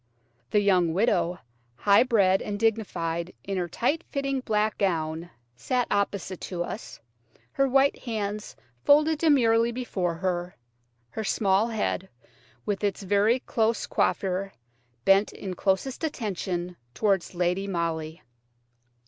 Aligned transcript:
The 0.49 0.61
young 0.61 0.93
widow, 0.95 1.37
high 1.75 2.01
bred 2.01 2.41
and 2.41 2.59
dignified 2.59 3.35
in 3.43 3.57
her 3.57 3.67
tight 3.67 4.03
fitting 4.09 4.39
black 4.39 4.79
gown, 4.79 5.29
sat 5.55 5.85
opposite 5.91 6.41
to 6.41 6.63
us, 6.63 6.99
her 7.51 7.67
white 7.69 7.99
hands 7.99 8.55
folded 8.83 9.19
demurely 9.19 9.71
before 9.71 10.15
her, 10.15 10.55
her 11.11 11.23
small 11.23 11.67
head, 11.67 12.09
with 12.65 12.83
its 12.83 13.03
very 13.03 13.41
close 13.41 13.85
coiffure, 13.85 14.53
bent 15.05 15.33
in 15.33 15.53
closest 15.53 16.03
attention 16.03 16.77
towards 16.95 17.35
Lady 17.35 17.67
Molly. 17.67 18.23